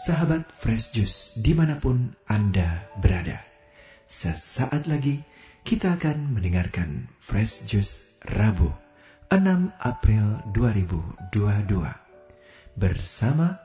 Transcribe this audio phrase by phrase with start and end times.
[0.00, 3.44] sahabat Fresh Juice di mana pun Anda berada.
[4.08, 5.20] Sesaat lagi
[5.60, 8.72] kita akan mendengarkan Fresh Juice Rabu
[9.28, 9.44] 6
[9.76, 13.60] April 2022 bersama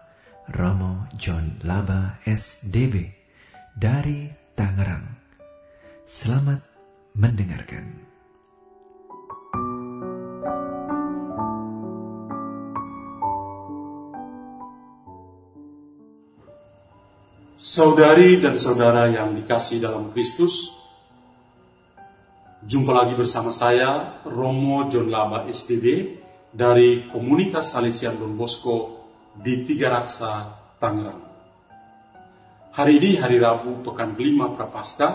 [0.51, 3.15] Romo John Laba SDB
[3.79, 4.27] dari
[4.59, 5.07] Tangerang.
[6.03, 6.59] Selamat
[7.15, 8.14] mendengarkan.
[17.55, 20.75] Saudari dan saudara yang dikasih dalam Kristus,
[22.59, 26.19] jumpa lagi bersama saya, Romo John Laba SDB,
[26.51, 29.07] dari Komunitas Salesian Don Bosco
[29.39, 30.51] di Tiga Raksa,
[30.83, 31.23] Tangerang.
[32.75, 35.13] Hari ini, hari Rabu, pekan kelima Prapaskah,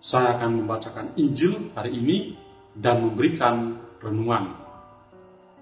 [0.00, 2.40] saya akan membacakan Injil hari ini
[2.72, 4.56] dan memberikan renungan.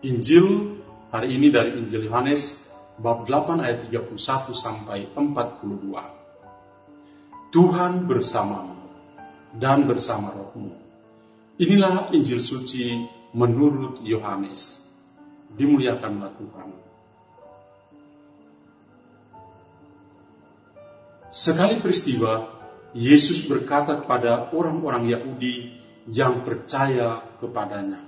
[0.07, 0.79] Injil
[1.11, 2.66] hari ini dari Injil Yohanes
[2.97, 7.53] bab 8 ayat 31 sampai 42.
[7.53, 8.77] Tuhan bersamamu
[9.57, 10.73] dan bersama rohmu.
[11.57, 14.93] Inilah Injil suci menurut Yohanes.
[15.57, 16.69] Dimuliakanlah Tuhan.
[21.33, 22.45] Sekali peristiwa,
[22.97, 28.05] Yesus berkata kepada orang-orang Yahudi yang percaya kepadanya,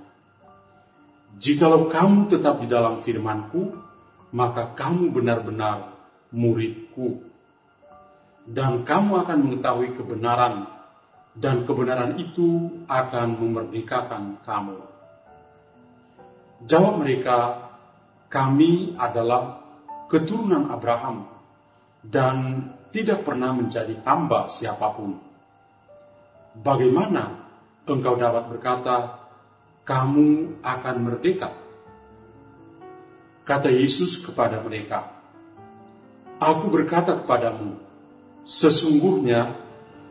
[1.37, 3.88] Jikalau kamu tetap di dalam firmanku,
[4.29, 5.93] maka kamu benar-benar
[6.29, 7.25] muridku.
[8.49, 10.65] Dan kamu akan mengetahui kebenaran,
[11.37, 14.77] dan kebenaran itu akan memerdekakan kamu.
[16.65, 17.69] Jawab mereka,
[18.27, 19.61] kami adalah
[20.09, 21.29] keturunan Abraham,
[22.01, 25.13] dan tidak pernah menjadi hamba siapa pun.
[26.57, 27.45] Bagaimana
[27.85, 28.97] engkau dapat berkata,
[29.85, 31.68] kamu akan merdeka?
[33.49, 35.09] Kata Yesus kepada mereka,
[36.37, 37.81] Aku berkata kepadamu,
[38.45, 39.57] sesungguhnya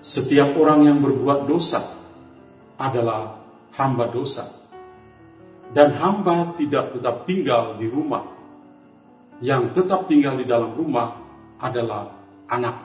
[0.02, 1.78] setiap orang yang berbuat dosa
[2.74, 3.38] adalah
[3.78, 4.42] hamba dosa.
[5.70, 8.26] Dan hamba tidak tetap tinggal di rumah.
[9.38, 11.22] Yang tetap tinggal di dalam rumah
[11.62, 12.10] adalah
[12.50, 12.76] anak.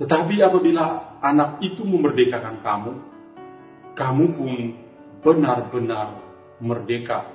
[0.00, 2.92] Tetapi apabila anak itu memerdekakan kamu,
[3.92, 4.54] kamu pun
[5.20, 6.24] benar-benar
[6.64, 7.33] merdeka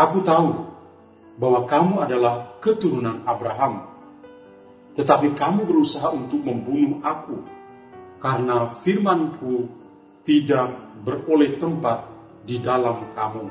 [0.00, 0.64] Aku tahu
[1.36, 3.84] bahwa kamu adalah keturunan Abraham,
[4.96, 7.44] tetapi kamu berusaha untuk membunuh aku
[8.16, 9.68] karena firmanku
[10.24, 10.72] tidak
[11.04, 12.08] beroleh tempat
[12.48, 13.44] di dalam kamu.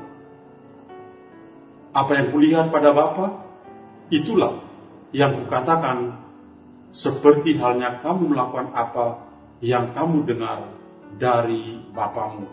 [1.94, 3.46] Apa yang kulihat pada Bapa,
[4.10, 4.62] itulah
[5.14, 6.18] yang kukatakan
[6.90, 9.06] seperti halnya kamu melakukan apa
[9.62, 10.66] yang kamu dengar
[11.14, 12.46] dari Bapamu.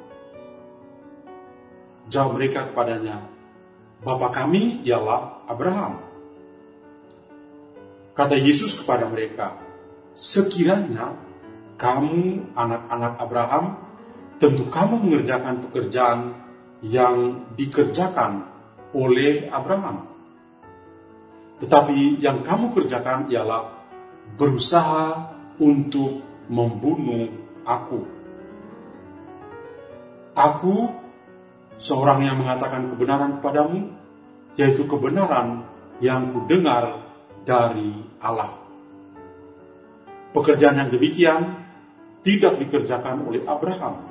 [2.09, 3.36] Jawab mereka kepadanya,
[3.97, 5.97] Bapa kami ialah Abraham.
[8.13, 9.57] Kata Yesus kepada mereka,
[10.17, 11.13] sekiranya
[11.77, 13.65] kamu anak-anak Abraham,
[14.41, 16.19] tentu kamu mengerjakan pekerjaan
[16.81, 18.45] yang dikerjakan
[18.93, 20.09] oleh Abraham.
[21.57, 23.81] Tetapi yang kamu kerjakan ialah
[24.37, 27.33] berusaha untuk membunuh
[27.65, 28.05] aku.
[30.37, 31.06] Aku
[31.77, 33.79] seorang yang mengatakan kebenaran kepadamu,
[34.57, 35.65] yaitu kebenaran
[36.01, 37.05] yang kudengar
[37.45, 38.53] dari Allah.
[40.33, 41.41] Pekerjaan yang demikian
[42.21, 44.03] tidak dikerjakan oleh Abraham.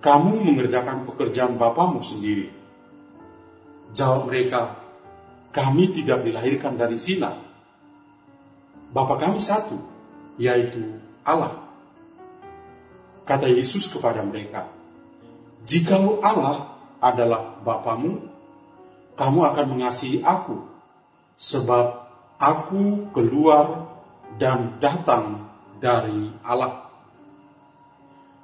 [0.00, 2.54] Kamu mengerjakan pekerjaan bapamu sendiri.
[3.90, 4.78] Jawab mereka,
[5.50, 7.34] kami tidak dilahirkan dari zina.
[8.94, 9.74] Bapa kami satu,
[10.38, 11.65] yaitu Allah.
[13.26, 14.70] Kata Yesus kepada mereka,
[15.66, 18.22] Jikalau Allah adalah Bapamu,
[19.18, 20.62] kamu akan mengasihi aku,
[21.34, 22.06] sebab
[22.38, 23.90] aku keluar
[24.38, 25.50] dan datang
[25.82, 26.86] dari Allah.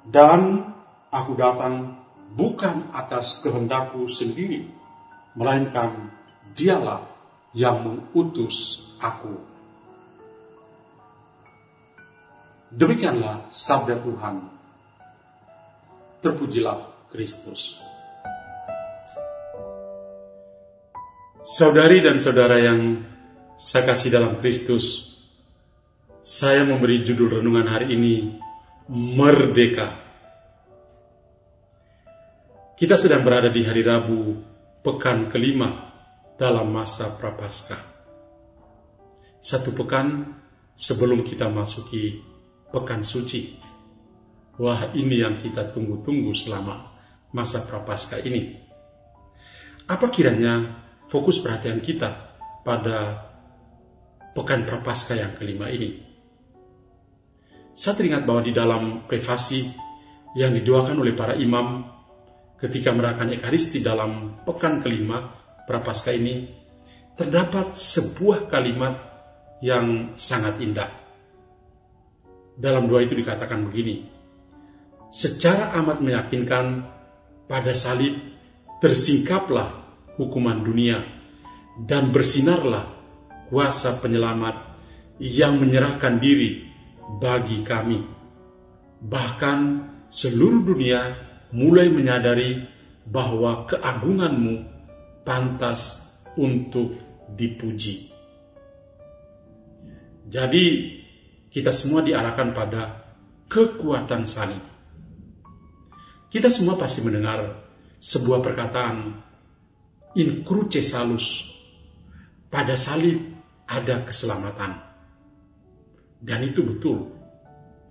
[0.03, 0.67] Dan
[1.07, 2.03] aku datang
[2.35, 4.67] bukan atas kehendakku sendiri,
[5.31, 6.11] melainkan
[6.59, 7.07] dialah
[7.55, 9.39] yang mengutus aku.
[12.73, 14.62] Demikianlah sabda Tuhan
[16.23, 17.83] Terpujilah Kristus.
[21.43, 23.03] Saudari dan saudara yang
[23.59, 25.19] saya kasih dalam Kristus,
[26.23, 28.39] saya memberi judul renungan hari ini
[28.87, 29.99] Merdeka.
[32.79, 34.39] Kita sedang berada di hari Rabu,
[34.79, 35.91] pekan kelima
[36.39, 37.83] dalam masa Prapaskah.
[39.43, 40.39] Satu pekan
[40.71, 42.23] sebelum kita masuki
[42.71, 43.72] pekan suci.
[44.61, 46.93] Wah ini yang kita tunggu-tunggu selama
[47.33, 48.61] masa prapaskah ini.
[49.89, 50.77] Apa kiranya
[51.09, 53.25] fokus perhatian kita pada
[54.37, 56.05] pekan prapaskah yang kelima ini?
[57.73, 59.65] Saya teringat bahwa di dalam privasi
[60.37, 61.89] yang didoakan oleh para imam
[62.61, 65.33] ketika merayakan Ekaristi dalam pekan kelima
[65.65, 66.45] prapaskah ini,
[67.17, 68.93] terdapat sebuah kalimat
[69.65, 70.93] yang sangat indah.
[72.53, 74.12] Dalam doa itu dikatakan begini,
[75.13, 76.89] secara amat meyakinkan
[77.45, 78.17] pada salib
[78.81, 79.69] tersingkaplah
[80.17, 81.05] hukuman dunia
[81.85, 82.89] dan bersinarlah
[83.53, 84.73] kuasa penyelamat
[85.21, 86.65] yang menyerahkan diri
[87.21, 88.01] bagi kami.
[89.05, 89.59] Bahkan
[90.09, 91.01] seluruh dunia
[91.53, 92.65] mulai menyadari
[93.05, 94.65] bahwa keagunganmu
[95.21, 96.97] pantas untuk
[97.29, 98.09] dipuji.
[100.25, 100.65] Jadi
[101.53, 102.81] kita semua diarahkan pada
[103.45, 104.72] kekuatan salib.
[106.33, 107.45] Kita semua pasti mendengar
[108.01, 109.21] sebuah perkataan
[110.17, 111.45] in cruce salus.
[112.49, 113.21] Pada salib
[113.69, 114.81] ada keselamatan.
[116.17, 117.13] Dan itu betul.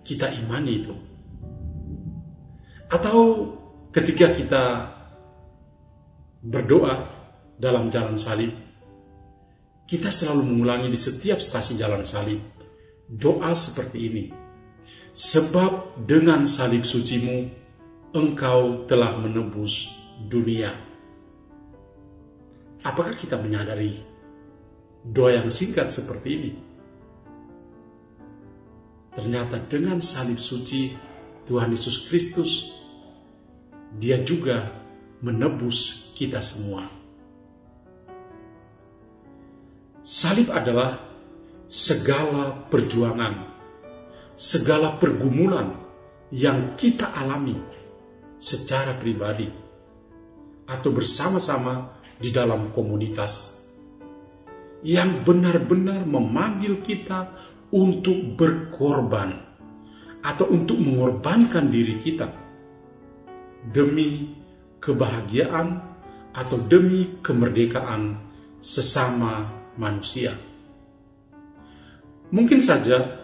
[0.03, 0.91] Kita imani itu.
[2.91, 3.17] Atau
[3.95, 4.63] ketika kita
[6.43, 6.99] berdoa
[7.55, 8.51] dalam jalan salib,
[9.87, 12.43] kita selalu mengulangi di setiap stasi jalan salib
[13.07, 14.23] doa seperti ini.
[15.15, 17.62] Sebab dengan salib sucimu,
[18.13, 19.89] engkau telah menebus
[20.29, 20.69] dunia.
[22.85, 23.97] Apakah kita menyadari
[25.01, 26.51] doa yang singkat seperti ini?
[29.17, 30.93] Ternyata dengan salib suci
[31.49, 32.69] Tuhan Yesus Kristus,
[33.93, 34.73] Dia juga
[35.21, 36.81] menebus kita semua.
[40.01, 40.97] Salib adalah
[41.69, 43.53] segala perjuangan,
[44.33, 45.77] segala pergumulan
[46.33, 47.53] yang kita alami
[48.43, 49.47] secara pribadi
[50.67, 53.63] atau bersama-sama di dalam komunitas
[54.83, 57.31] yang benar-benar memanggil kita
[57.71, 59.39] untuk berkorban
[60.19, 62.27] atau untuk mengorbankan diri kita
[63.71, 64.35] demi
[64.83, 65.79] kebahagiaan
[66.35, 68.19] atau demi kemerdekaan
[68.59, 69.47] sesama
[69.79, 70.35] manusia.
[72.27, 73.23] Mungkin saja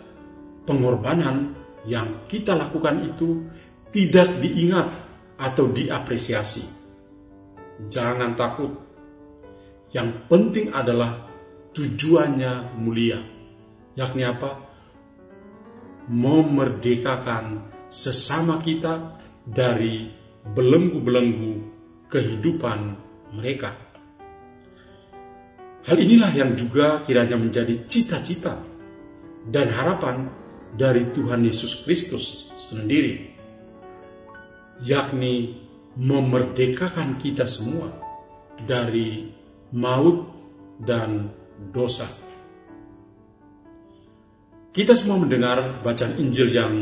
[0.63, 3.44] pengorbanan yang kita lakukan itu
[3.92, 5.09] tidak diingat
[5.39, 6.68] atau diapresiasi.
[7.88, 8.75] Jangan takut.
[9.89, 11.25] Yang penting adalah
[11.74, 13.39] tujuannya mulia
[14.00, 14.63] yakni apa?
[16.09, 20.09] Memerdekakan sesama kita dari
[20.56, 21.53] belenggu-belenggu
[22.09, 22.80] kehidupan
[23.36, 23.75] mereka.
[25.86, 28.62] Hal inilah yang juga kiranya menjadi cita-cita
[29.50, 30.30] dan harapan
[30.74, 33.38] dari Tuhan Yesus Kristus sendiri,
[34.84, 35.60] yakni
[36.00, 37.92] memerdekakan kita semua
[38.64, 39.28] dari
[39.76, 40.28] maut
[40.80, 41.31] dan
[41.72, 42.08] dosa.
[44.70, 46.74] Kita semua mendengar bacaan Injil yang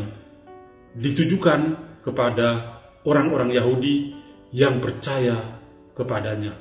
[0.93, 1.61] ditujukan
[2.03, 2.77] kepada
[3.07, 4.13] orang-orang Yahudi
[4.53, 5.57] yang percaya
[5.97, 6.53] kepadanya.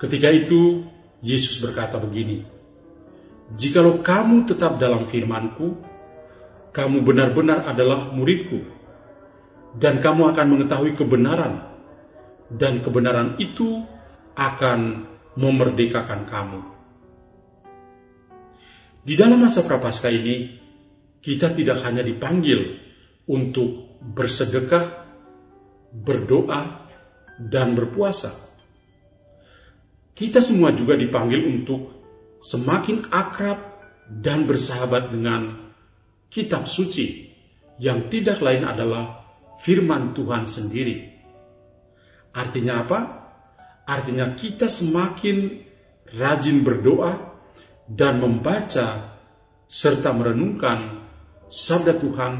[0.00, 0.82] Ketika itu,
[1.22, 2.42] Yesus berkata begini,
[3.52, 5.76] Jikalau kamu tetap dalam firmanku,
[6.72, 8.81] kamu benar-benar adalah muridku,
[9.76, 11.64] dan kamu akan mengetahui kebenaran,
[12.52, 13.84] dan kebenaran itu
[14.36, 16.60] akan memerdekakan kamu.
[19.02, 20.60] Di dalam masa prapaskah ini,
[21.18, 22.78] kita tidak hanya dipanggil
[23.26, 24.84] untuk bersedekah,
[25.90, 26.86] berdoa,
[27.38, 28.30] dan berpuasa.
[30.12, 32.04] Kita semua juga dipanggil untuk
[32.44, 33.58] semakin akrab
[34.06, 35.72] dan bersahabat dengan
[36.28, 37.32] kitab suci
[37.80, 39.21] yang tidak lain adalah
[39.62, 41.06] firman Tuhan sendiri.
[42.34, 43.00] Artinya apa?
[43.86, 45.62] Artinya kita semakin
[46.18, 47.14] rajin berdoa
[47.86, 49.14] dan membaca
[49.70, 51.02] serta merenungkan
[51.46, 52.34] sabda Tuhan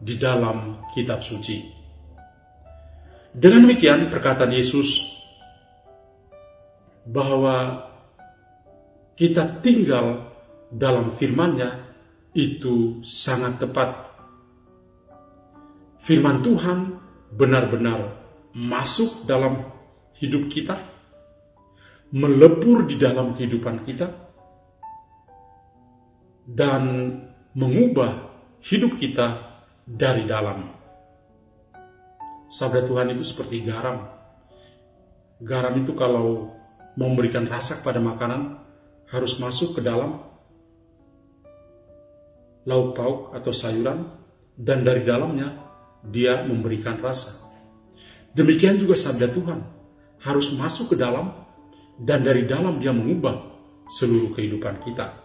[0.00, 1.60] di dalam kitab suci.
[3.30, 4.98] Dengan demikian perkataan Yesus
[7.06, 7.86] bahwa
[9.14, 10.34] kita tinggal
[10.70, 11.70] dalam firman-Nya
[12.34, 14.09] itu sangat tepat.
[16.00, 16.96] Firman Tuhan
[17.36, 18.16] benar-benar
[18.56, 19.68] masuk dalam
[20.16, 20.80] hidup kita,
[22.10, 24.08] melebur di dalam kehidupan kita,
[26.48, 26.82] dan
[27.54, 28.32] mengubah
[28.64, 30.72] hidup kita dari dalam.
[32.50, 34.10] Sabda Tuhan itu seperti garam.
[35.38, 36.50] Garam itu kalau
[36.98, 38.58] memberikan rasa pada makanan
[39.12, 40.18] harus masuk ke dalam
[42.66, 44.10] lauk pauk atau sayuran
[44.58, 45.69] dan dari dalamnya
[46.04, 47.50] dia memberikan rasa.
[48.32, 49.60] Demikian juga sabda Tuhan.
[50.20, 51.32] harus masuk ke dalam
[51.96, 53.40] dan dari dalam dia mengubah
[53.88, 55.16] seluruh kehidupan kita.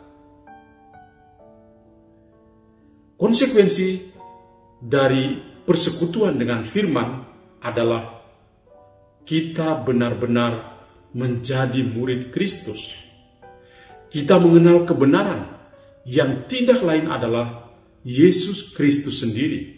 [3.20, 4.12] Konsekuensi
[4.79, 7.24] dari persekutuan dengan firman
[7.63, 8.24] adalah
[9.24, 10.75] kita benar-benar
[11.15, 12.91] menjadi murid Kristus.
[14.12, 15.48] Kita mengenal kebenaran
[16.05, 17.72] yang tidak lain adalah
[18.05, 19.75] Yesus Kristus sendiri,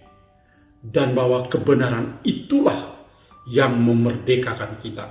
[0.88, 2.96] dan bahwa kebenaran itulah
[3.48, 5.08] yang memerdekakan kita.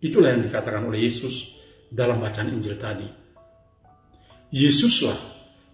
[0.00, 1.56] Itulah yang dikatakan oleh Yesus
[1.92, 3.08] dalam bacaan Injil tadi.
[4.50, 5.16] Yesuslah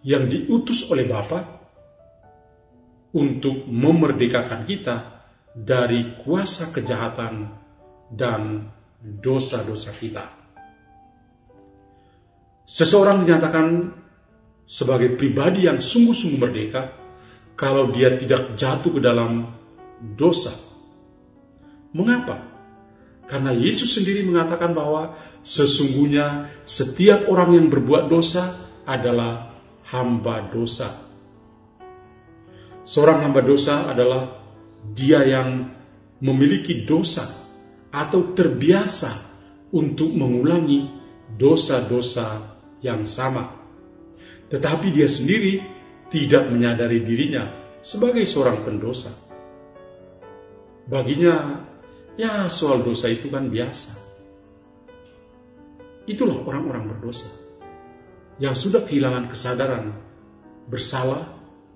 [0.02, 1.40] yang diutus oleh Bapa
[3.14, 4.97] untuk memerdekakan kita
[5.54, 7.35] dari kuasa kejahatan
[8.12, 8.66] dan
[9.00, 10.26] dosa-dosa kita.
[12.66, 13.66] Seseorang dinyatakan
[14.66, 17.05] sebagai pribadi yang sungguh-sungguh merdeka
[17.56, 19.48] kalau dia tidak jatuh ke dalam
[20.14, 20.52] dosa.
[21.96, 22.44] Mengapa?
[23.26, 28.54] Karena Yesus sendiri mengatakan bahwa sesungguhnya setiap orang yang berbuat dosa
[28.86, 29.56] adalah
[29.90, 30.86] hamba dosa.
[32.86, 34.30] Seorang hamba dosa adalah
[34.94, 35.66] dia yang
[36.22, 37.26] memiliki dosa
[37.90, 39.10] atau terbiasa
[39.75, 40.86] untuk mengulangi
[41.34, 43.50] dosa-dosa yang sama.
[44.46, 45.58] Tetapi dia sendiri
[46.16, 47.44] tidak menyadari dirinya
[47.85, 49.12] sebagai seorang pendosa.
[50.88, 51.61] Baginya,
[52.16, 54.00] ya soal dosa itu kan biasa.
[56.08, 57.28] Itulah orang-orang berdosa
[58.40, 59.92] yang sudah kehilangan kesadaran
[60.73, 61.20] bersalah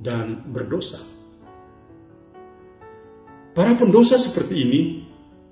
[0.00, 1.04] dan berdosa.
[3.52, 4.82] Para pendosa seperti ini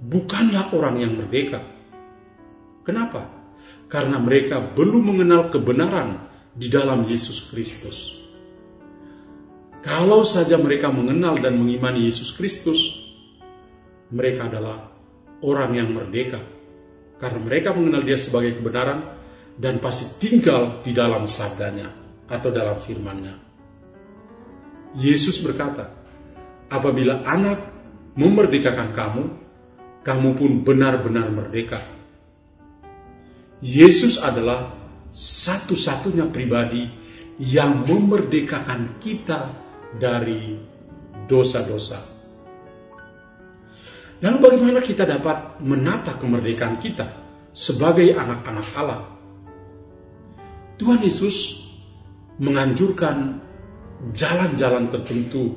[0.00, 1.60] bukanlah orang yang merdeka.
[2.88, 3.28] Kenapa?
[3.90, 6.24] Karena mereka belum mengenal kebenaran
[6.56, 8.17] di dalam Yesus Kristus.
[9.78, 12.98] Kalau saja mereka mengenal dan mengimani Yesus Kristus,
[14.10, 14.90] mereka adalah
[15.42, 16.42] orang yang merdeka.
[17.18, 19.18] Karena mereka mengenal dia sebagai kebenaran
[19.58, 21.90] dan pasti tinggal di dalam sabdanya
[22.30, 23.34] atau dalam firmannya.
[24.98, 25.90] Yesus berkata,
[26.70, 27.58] "Apabila anak
[28.14, 29.24] memerdekakan kamu,
[30.02, 31.78] kamu pun benar-benar merdeka."
[33.58, 34.74] Yesus adalah
[35.10, 36.86] satu-satunya pribadi
[37.42, 40.58] yang memerdekakan kita dari
[41.24, 42.00] dosa-dosa.
[44.18, 47.06] Lalu bagaimana kita dapat menata kemerdekaan kita
[47.54, 49.02] sebagai anak-anak Allah?
[50.78, 51.64] Tuhan Yesus
[52.42, 53.38] menganjurkan
[54.14, 55.54] jalan-jalan tertentu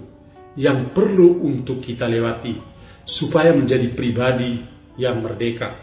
[0.58, 2.58] yang perlu untuk kita lewati
[3.06, 4.62] supaya menjadi pribadi
[4.98, 5.74] yang merdeka.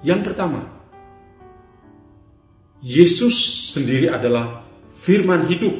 [0.00, 0.64] Yang pertama,
[2.80, 3.36] Yesus
[3.76, 5.76] sendiri adalah firman hidup,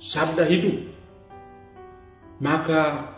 [0.00, 0.88] sabda hidup.
[2.40, 3.12] Maka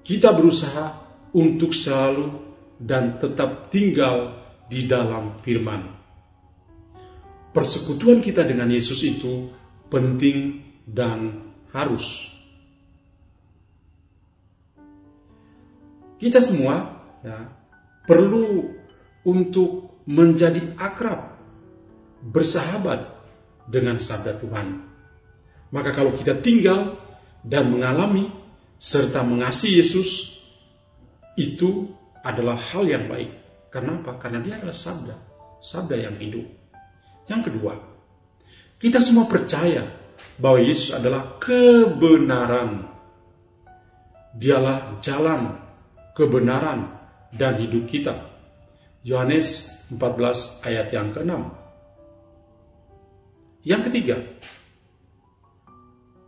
[0.00, 0.96] kita berusaha
[1.36, 2.40] untuk selalu
[2.80, 4.32] dan tetap tinggal
[4.72, 5.92] di dalam firman.
[7.54, 9.52] Persekutuan kita dengan Yesus itu
[9.92, 12.32] penting dan harus.
[16.18, 16.88] Kita semua
[17.20, 17.46] ya,
[18.08, 18.74] perlu
[19.28, 21.36] untuk menjadi akrab,
[22.24, 23.12] bersahabat
[23.68, 24.93] dengan sabda Tuhan.
[25.74, 26.94] Maka kalau kita tinggal
[27.42, 28.30] dan mengalami
[28.78, 30.38] serta mengasihi Yesus,
[31.34, 31.90] itu
[32.22, 33.34] adalah hal yang baik.
[33.74, 34.14] Kenapa?
[34.22, 35.16] Karena dia adalah sabda,
[35.58, 36.46] sabda yang hidup.
[37.26, 37.74] Yang kedua,
[38.78, 39.82] kita semua percaya
[40.38, 42.94] bahwa Yesus adalah kebenaran.
[44.34, 45.58] Dialah jalan,
[46.14, 46.86] kebenaran,
[47.34, 48.30] dan hidup kita.
[49.02, 51.34] Yohanes 14 ayat yang ke-6.
[53.66, 54.16] Yang ketiga,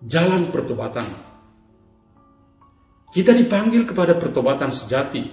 [0.03, 1.07] jalan pertobatan.
[3.12, 5.25] Kita dipanggil kepada pertobatan sejati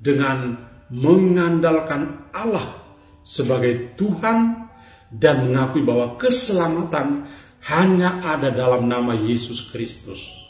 [0.00, 0.56] dengan
[0.88, 2.86] mengandalkan Allah
[3.26, 4.68] sebagai Tuhan
[5.10, 7.26] dan mengakui bahwa keselamatan
[7.66, 10.46] hanya ada dalam nama Yesus Kristus.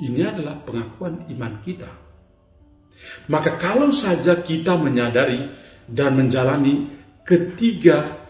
[0.00, 1.90] Ini adalah pengakuan iman kita.
[3.32, 5.48] Maka kalau saja kita menyadari
[5.88, 6.88] dan menjalani
[7.24, 8.20] ketiga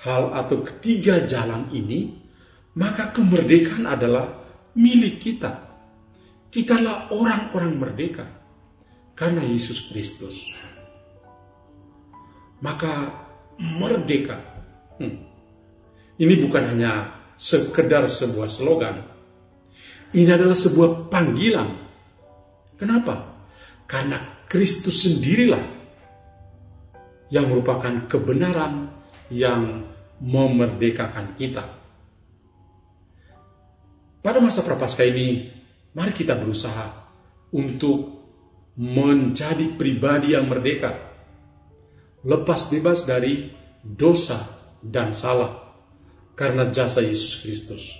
[0.00, 2.21] hal atau ketiga jalan ini,
[2.78, 4.42] maka kemerdekaan adalah
[4.76, 5.72] milik kita.
[6.52, 8.28] Kitalah orang-orang merdeka
[9.16, 10.52] karena Yesus Kristus.
[12.60, 12.92] Maka
[13.56, 14.36] merdeka.
[15.00, 15.32] Hmm
[16.22, 19.02] ini bukan hanya sekedar sebuah slogan.
[20.14, 21.68] Ini adalah sebuah panggilan.
[22.78, 23.32] Kenapa?
[23.90, 25.64] Karena Kristus sendirilah
[27.32, 28.92] yang merupakan kebenaran
[29.32, 29.88] yang
[30.22, 31.64] memerdekakan kita.
[34.22, 35.50] Pada masa prapaskah ini,
[35.98, 37.10] mari kita berusaha
[37.50, 38.22] untuk
[38.78, 40.94] menjadi pribadi yang merdeka,
[42.22, 43.50] lepas bebas dari
[43.82, 44.38] dosa
[44.78, 45.74] dan salah
[46.38, 47.98] karena jasa Yesus Kristus.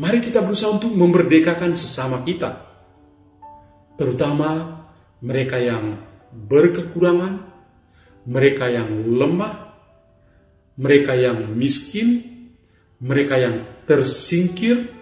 [0.00, 2.56] Mari kita berusaha untuk memerdekakan sesama kita,
[4.00, 4.80] terutama
[5.20, 6.00] mereka yang
[6.32, 7.44] berkekurangan,
[8.24, 9.68] mereka yang lemah,
[10.80, 12.37] mereka yang miskin,
[12.98, 14.98] mereka yang tersingkir,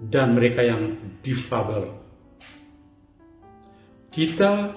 [0.00, 1.92] dan mereka yang difabel.
[4.08, 4.72] Kita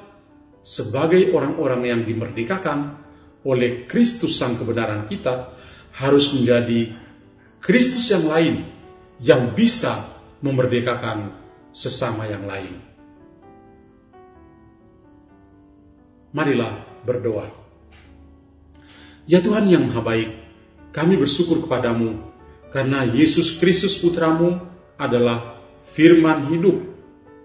[0.62, 3.00] sebagai orang-orang yang dimerdekakan
[3.48, 5.56] oleh Kristus sang kebenaran kita
[5.96, 6.92] harus menjadi
[7.64, 8.56] Kristus yang lain
[9.24, 9.96] yang bisa
[10.44, 11.32] memerdekakan
[11.72, 12.76] sesama yang lain.
[16.36, 17.48] Marilah berdoa.
[19.24, 20.30] Ya Tuhan yang Maha Baik,
[20.92, 22.33] kami bersyukur kepadamu
[22.74, 24.58] karena Yesus Kristus putramu
[24.98, 25.62] adalah
[25.94, 26.82] firman hidup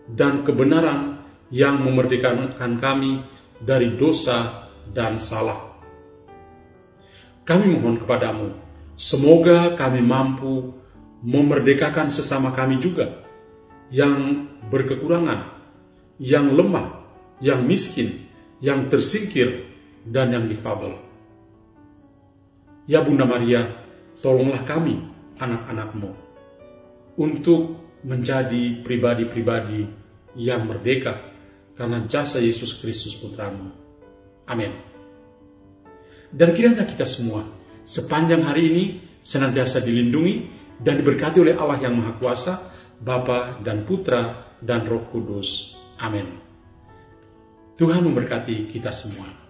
[0.09, 1.21] dan kebenaran
[1.53, 3.21] yang memerdekakan kami
[3.61, 5.69] dari dosa dan salah.
[7.45, 8.57] Kami mohon kepadamu,
[8.97, 10.73] semoga kami mampu
[11.25, 13.25] memerdekakan sesama kami juga
[13.93, 15.49] yang berkekurangan,
[16.21, 17.05] yang lemah,
[17.41, 18.29] yang miskin,
[18.61, 19.65] yang tersingkir,
[20.05, 20.97] dan yang difabel.
[22.89, 23.77] Ya Bunda Maria,
[24.21, 26.11] tolonglah kami, anak-anakmu,
[27.19, 27.63] untuk
[28.07, 29.87] menjadi pribadi-pribadi
[30.39, 31.19] yang merdeka
[31.75, 33.71] karena jasa Yesus Kristus putramu.
[34.47, 34.71] Amin.
[36.29, 37.47] Dan kiranya kita semua
[37.89, 38.85] sepanjang hari ini
[39.25, 40.35] senantiasa dilindungi
[40.79, 42.55] dan diberkati oleh Allah yang Maha Kuasa,
[43.03, 45.75] Bapa dan Putra dan Roh Kudus.
[45.99, 46.39] Amin.
[47.79, 49.48] Tuhan memberkati kita semua.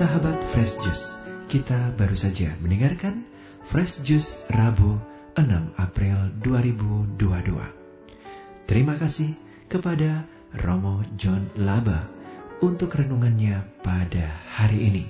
[0.00, 1.20] Sahabat Fresh Juice,
[1.52, 3.20] kita baru saja mendengarkan
[3.68, 4.96] Fresh Juice Rabu
[5.36, 7.20] 6 April 2022.
[8.64, 9.36] Terima kasih
[9.68, 10.24] kepada
[10.56, 12.08] Romo John Laba
[12.64, 15.04] untuk renungannya pada hari ini.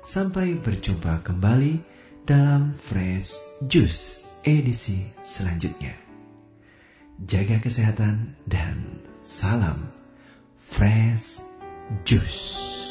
[0.00, 1.84] Sampai berjumpa kembali
[2.24, 3.36] dalam Fresh
[3.68, 5.92] Juice edisi selanjutnya.
[7.20, 9.92] Jaga kesehatan dan salam
[10.56, 11.44] Fresh
[12.08, 12.89] Juice.